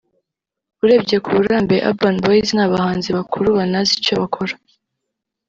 urebye 0.83 1.17
ku 1.23 1.29
burambe 1.37 1.75
Urban 1.89 2.15
Boyz 2.23 2.47
ni 2.55 2.63
abahanzi 2.67 3.09
bakuru 3.17 3.47
banazi 3.57 3.91
icyo 3.99 4.13
bakora 4.21 4.53